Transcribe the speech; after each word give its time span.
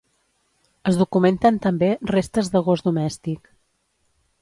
Es 0.91 0.97
documenten 1.01 1.61
també 1.67 1.91
restes 2.15 2.53
de 2.57 2.65
gos 2.71 2.85
domèstic. 2.91 3.57